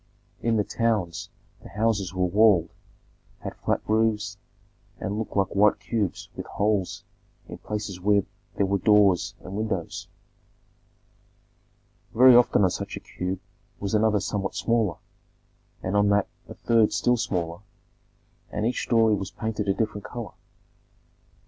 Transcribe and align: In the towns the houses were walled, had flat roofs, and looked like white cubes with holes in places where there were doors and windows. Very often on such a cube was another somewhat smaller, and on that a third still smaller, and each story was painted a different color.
In 0.41 0.55
the 0.57 0.63
towns 0.63 1.29
the 1.61 1.69
houses 1.69 2.11
were 2.11 2.25
walled, 2.25 2.71
had 3.41 3.53
flat 3.55 3.81
roofs, 3.87 4.39
and 4.99 5.19
looked 5.19 5.37
like 5.37 5.55
white 5.55 5.79
cubes 5.79 6.27
with 6.35 6.47
holes 6.47 7.03
in 7.47 7.59
places 7.59 8.01
where 8.01 8.23
there 8.55 8.65
were 8.65 8.79
doors 8.79 9.35
and 9.41 9.53
windows. 9.53 10.07
Very 12.15 12.35
often 12.35 12.63
on 12.63 12.71
such 12.71 12.97
a 12.97 12.99
cube 12.99 13.39
was 13.79 13.93
another 13.93 14.19
somewhat 14.19 14.55
smaller, 14.55 14.97
and 15.83 15.95
on 15.95 16.09
that 16.09 16.27
a 16.49 16.55
third 16.55 16.91
still 16.93 17.15
smaller, 17.15 17.59
and 18.49 18.65
each 18.65 18.81
story 18.81 19.13
was 19.13 19.29
painted 19.29 19.67
a 19.67 19.73
different 19.75 20.05
color. 20.05 20.33